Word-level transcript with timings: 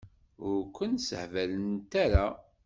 Ur 0.47 0.59
kun-ssehbalent 0.75 1.91
ara? 2.03 2.25